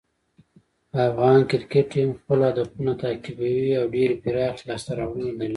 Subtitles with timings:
[1.09, 5.49] افغان کرکټ ټیم خپل هدفونه تعقیبوي او ډېرې پراخې لاسته راوړنې لري.